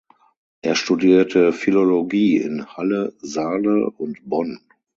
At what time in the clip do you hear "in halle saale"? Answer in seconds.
2.37-3.87